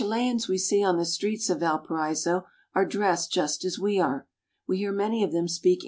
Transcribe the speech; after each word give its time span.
The 0.03 0.07
Chileans 0.07 0.47
we 0.47 0.57
see 0.57 0.83
on 0.83 0.97
the 0.97 1.05
streets 1.05 1.47
of 1.51 1.59
Valparaiso 1.59 2.47
are 2.73 2.87
dressed 2.87 3.31
just 3.31 3.63
as 3.63 3.77
we 3.77 3.99
are. 3.99 4.25
We 4.67 4.79
hear 4.79 4.91
many 4.91 5.23
of 5.23 5.31
them 5.31 5.47
speak 5.47 5.77
114 5.77 5.77
CHILE. 5.77 5.79